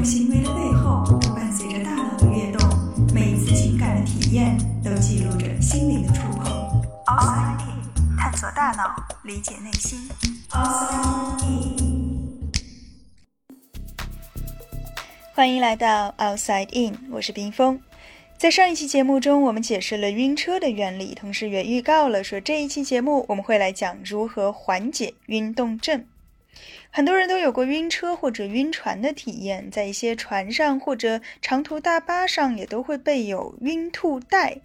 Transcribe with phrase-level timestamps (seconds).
[0.00, 2.66] 种行为的背后，伴随着大脑的跃动，
[3.12, 6.50] 每一次情感的体验都记录着心灵的触碰。
[7.04, 10.08] Outside In，探索大脑，理解内心。
[10.52, 12.50] Outside In，
[15.34, 17.78] 欢迎来到 Outside In，我是冰峰。
[18.38, 26.06] 在上一期节目中，我们解释了晕车的原理，同时也预告了说这一期节目我们会来讲如何缓解晕动症。
[26.92, 34.60] 很多人都有过晕车或者晕船的体验，在一些船上或者长途大巴上也都会备有晕吐袋，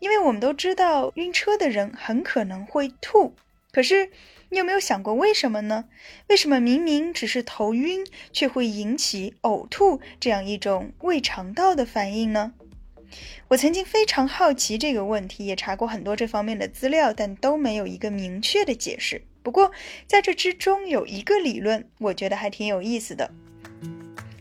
[0.00, 3.34] 因为我们都知道晕车的人很可能会吐。
[3.70, 4.10] 可是
[4.48, 5.84] 你有没有想过为什么呢？
[6.28, 12.52] 为什么明明只是头晕，却会引起呕吐这样一种胃肠道的反应呢？
[13.46, 19.22] 我曾经非常好奇这个问题，也查过很多这方面的资料，但都没有一个明确的解释。
[19.42, 19.70] 不过，
[20.06, 23.30] 在这之中有一个理论，我觉得还挺有意思的。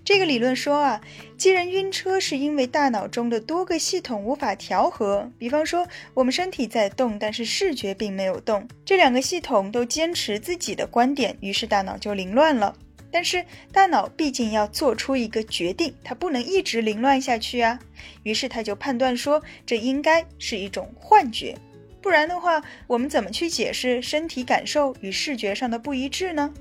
[0.04, 1.02] 这个理论说啊，
[1.38, 12.76] 既然晕车是因为大脑中的多个系统无法调和，比方说我们身体在动，但是视觉并没有动，这两个系统都坚持自己的观点，于是大脑就凌乱了。
[13.12, 17.80] 但是大脑毕竟要做出一个决定，它不能一直凌乱下去啊，
[18.24, 21.56] 于是他就判断说，这应该是一种幻觉。
[22.02, 26.54] 不然的话，我们怎么去解释身体感受与视觉上的不一致呢？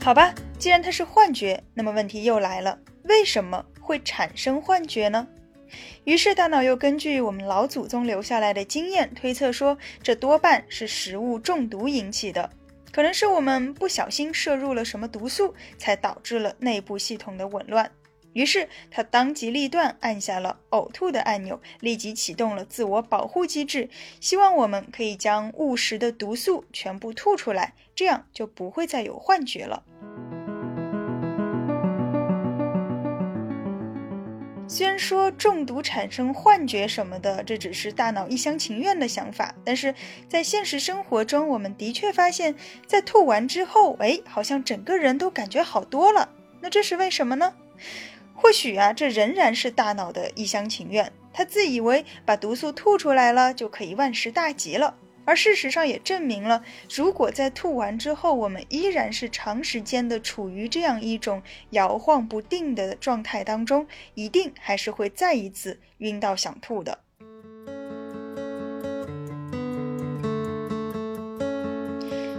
[0.00, 5.26] 好吧，既然它是幻觉，那么问题又来了：为什么会产生幻觉呢？
[6.04, 12.48] 于是大脑又根据我们老祖宗留下来的经验推测说，这多半是食物中毒引起的，
[12.92, 17.90] 可能是我们不小心摄入了什么毒素，才导致了内部系统的紊乱。
[18.36, 23.88] 于是他当机立断按下了呕吐的按钮，立即启动了自我保护机制，
[24.20, 29.82] 希望我们可以将误食的毒素全部吐出来，这样就不会再有幻觉了。
[34.68, 39.94] 虽然说中毒产生幻觉什么的，这只是大脑一厢情愿的想法，但是
[40.28, 42.54] 在现实生活中，我们的确发现，
[42.86, 46.28] 在吐完之后，哎，好像整个人都感觉好多了。
[46.60, 47.54] 那这是为什么呢？
[48.46, 51.12] 或许啊，这仍然是大脑的一厢情愿。
[51.32, 54.96] 他自以为把毒素吐出来了，就可以万事大吉了。
[55.24, 63.84] 而事实上也证明了，如果在吐完之后，我们依然是长时间的处于这样一种摇晃不定的状态当中，
[64.14, 67.00] 一定还是会再一次晕到想吐的。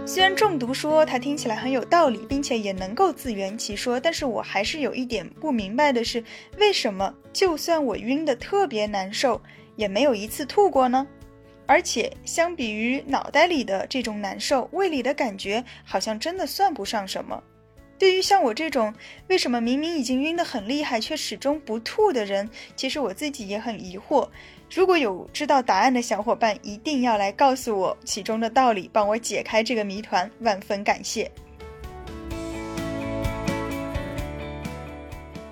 [0.08, 6.24] 虽然中毒说它听起来很有道理，并且也能够自圆其说，但是我还是有一点不明白的是，
[6.56, 9.38] 为什么就算我晕得特别难受，
[9.76, 11.06] 也没有一次吐过呢？
[11.66, 17.42] 而且相比于脑袋里的这种难受，胃里的感觉好像真的算不上什么。
[17.98, 18.94] 对于像我这种
[19.26, 24.26] 为什么明明已经晕得很厉害却始终不吐的人，其实我自己也很疑惑。
[24.70, 31.30] 如果有知道答案的小伙伴，一定要来告诉我其中的道理，帮我解开这个谜团，万分感谢。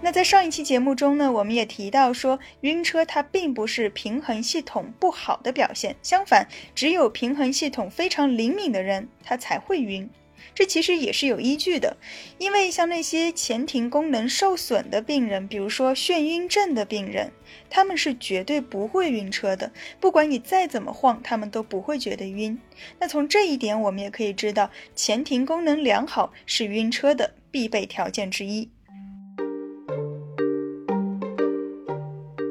[0.02, 10.08] 那在上一期节目中呢，我们也提到说，晕车它并不是平衡系统不好的表现，相反，只有平衡系统非常灵敏的人，他才会晕。
[10.56, 11.98] 这其实也是有依据的，
[12.38, 17.30] 因为像那些前庭功能受损的病人，比如说眩晕症的病人，
[17.68, 19.70] 他们是绝对不会晕车的。
[20.00, 22.58] 不管你再怎么晃，他们都不会觉得晕。
[22.98, 28.70] 那从这一点，我们也可以知道，前庭功能良好是晕车的必备条件之一。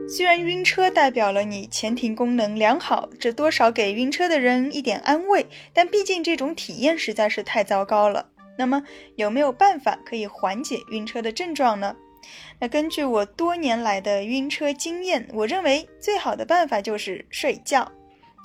[0.07, 8.29] 虽然晕车代表了你前庭功能良好，这多少给晕车的人一点安慰，但毕竟这种体验实在是太糟糕了。
[8.55, 8.83] 那么
[9.15, 11.95] 有没有办法可以缓解晕车的症状呢？
[12.59, 17.91] 那根据我多年来的晕车经验，我认为最好的办法就是睡觉。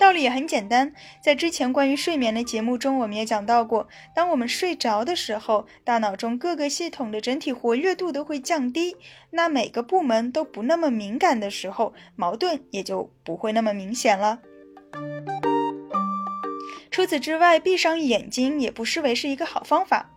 [0.01, 8.97] 道理也很简单，在之前关于睡眠的节目中，我们也讲到过，当我们睡着的时候，大脑中各个系统的整体活跃度都会降低，
[9.29, 14.39] 那每个部门都不那么敏感的时候，矛盾也就不会那么明显了。
[16.89, 20.09] 除此之外，闭上眼睛也不失为是一个好方法。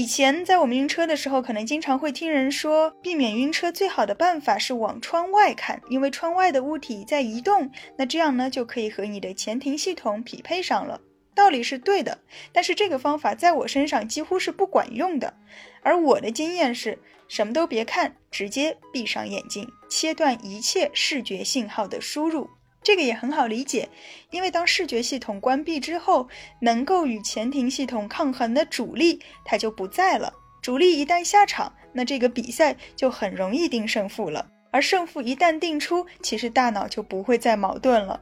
[0.00, 10.98] 以前在我们晕车的时候，可能经常会听人说，避免晕车最好的办法是往窗外看，因为窗外的物体在移动，那这样呢就可以和你的前庭系统匹配上了。
[11.34, 12.18] 道理是对的，
[12.50, 15.34] 但是这个方法在我身上几乎是不管用的。
[15.82, 16.98] 而我的经验是，
[17.28, 22.48] 什么都别看，直接闭上眼睛，切断一切视觉信号的输入。
[22.82, 23.88] 这个也很好理解，
[24.30, 26.28] 因为当视觉系统关闭之后，
[26.60, 30.32] 能够与前庭系统抗衡的主力它就不在了。
[30.62, 34.46] 主力一旦下场，那这个比赛就很容易定胜负了。
[34.72, 38.20] 而胜负一旦定出，其实大脑就不会再矛盾了。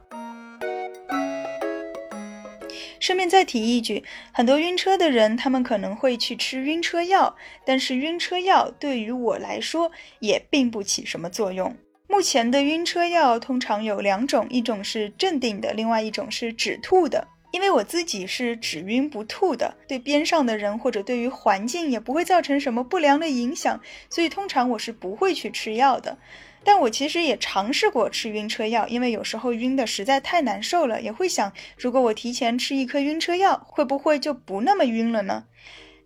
[2.99, 4.03] 顺便再提一句，
[4.33, 7.35] 很多晕车的人，他们可能会去吃晕车药，
[7.65, 9.89] 但是晕车药对于我来说
[10.19, 11.75] 也并不起什么作用。
[12.19, 17.25] 目前的晕车药通常有两种，一种是镇定的，另外一种是止吐的。
[17.51, 23.79] 因为我自己是只晕不吐的，对边上的人或者对于环境也不会造成什么不良的影响，
[24.09, 26.17] 所以通常我是不会去吃药的。
[26.65, 35.45] 但我其实也尝试过吃晕车药，因为有时候晕的实在太难受了，也会想，如果我提前吃一颗晕车药，会不会就不那么晕了呢？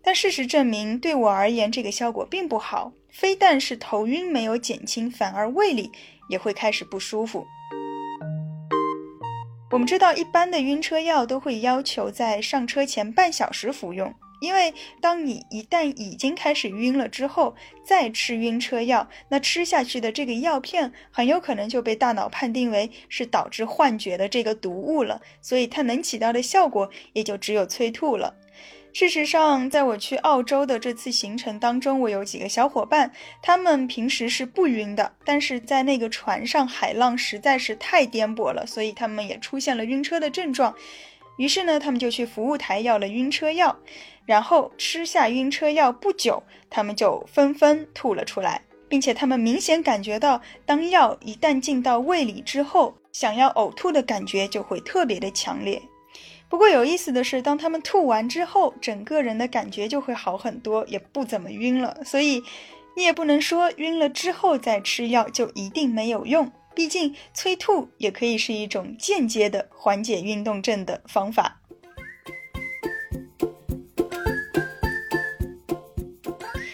[0.04, 5.92] 但事实证明，对我而言，这个效果并不好，非但是头晕没有减轻，反而胃里
[6.30, 7.46] 也会开始不舒服。
[9.72, 28.36] 我们知道，一般的晕车药都会要求在上车前半小时服用，因为当你一旦已经开始晕了之后，再吃晕车药，那吃下去的这个药片很有可能就被大脑判定为是导致幻觉的这个毒物了，所以它能起到的效果也就只有催吐了。
[28.94, 33.12] 事实上，在我去澳洲的这次行程当中，我有几个小伙伴，
[33.42, 40.76] 他们平时是不晕的，但是在那个船上海浪实在是太颠簸了，所以他们也出现了晕车的症状。
[41.38, 43.76] 于是呢，他们就去服务台要了晕车药，
[44.28, 55.82] 然后吃下晕车药不久，他们就纷纷吐了出来，并且他们明显感觉到，当药一旦进到胃里之后，想要呕吐的感觉就会特别的强烈。
[56.54, 62.04] 不过有意思的是，当他们吐完之后，整个人的感觉就会好很多，也不怎么晕了。
[62.06, 62.44] 所以，
[62.96, 66.52] 你也不能说晕了之后再吃药就一定没有用。
[66.76, 71.60] 毕竟，催吐也可以是一种间接的缓解运动症的方法。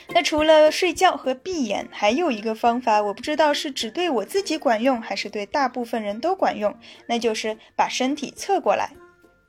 [0.09, 6.77] 那除了睡觉和闭眼，还有一个方法，我不知道是只对我自己管用，还是对大部分人都管用，
[7.07, 8.91] 那就是把身体侧过来。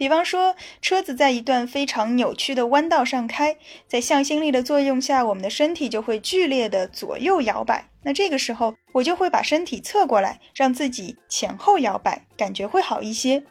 [0.00, 7.84] 比方说，车子在一段非常扭曲的弯道上开，在向心力的作用下，我们的身体就会剧烈的左右摇摆。
[8.02, 13.42] 那这个时候，我就会把身体侧过来，让自己前后摇摆，感觉会好一些。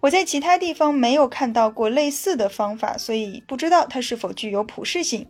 [0.00, 5.26] 我在其他地方没有看到过类似的方法，所以不知道它是否具有普适性。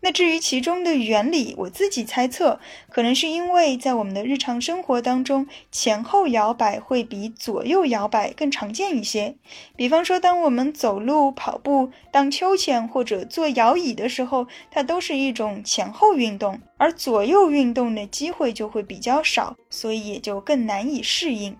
[0.00, 2.58] 那至于其中的原理，我自己猜测，
[2.88, 9.36] 可能是因为在我们的日常生活当中，前后摇摆会比左右摇摆更常见一些。
[9.76, 21.56] 比方说，当我们走路、跑步、荡秋千或者坐摇椅的时候，它都是一种前后运动，而左右运动的机会就会比较少，所以也就更难以适应。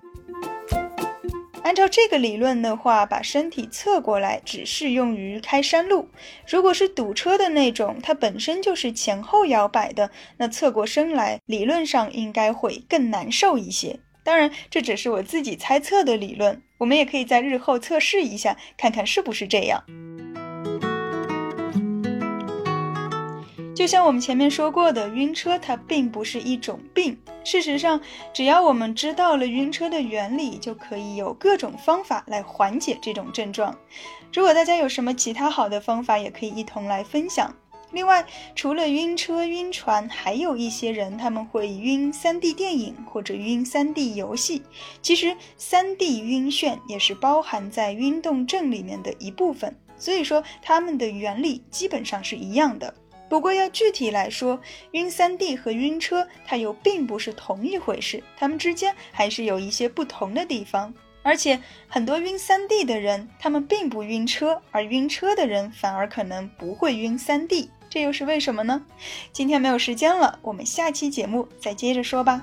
[1.62, 6.09] 按照这个理论的话，把身体侧过来只适用于开山路。
[6.49, 14.01] 如果是堵车的那种，它本身就是前后摇摆的，那侧过身来，理论上应该会更难受一些。
[14.25, 19.85] 当然，这只是我自己猜测的理论，我们也可以在日后测试一下，看看是不是这样。
[23.75, 27.17] 就像我们前面说过的，晕车它并不是一种病。
[27.45, 28.01] 事实上，
[28.33, 33.75] 只要我们知道了晕车的原理，就可以有各种方法来缓解这种症状。
[34.35, 37.55] 如果大家有什么其他好的方法，也可以一同来分享。
[37.93, 38.25] 另外，
[38.55, 44.62] 除了晕车、晕船，还有一些人他们会晕 3D 电影或者晕 3D 游戏。
[45.00, 52.95] 其实，3D 晕眩也是包含在晕动症里面的一部分，所以说它们的原理基本上是一样的。
[53.31, 54.61] 不过要具体来说，
[54.91, 60.93] 晕三 D 和晕车它又并不是同一回事，它们之间还是有一些不同的地方。
[61.23, 68.85] 而且很多晕三 D 的人，他们并不晕车，而晕车的人反而可能不会晕三 D，这又是为什么呢？
[69.33, 72.43] 今天没有时间了，我们下期节目再接着说吧。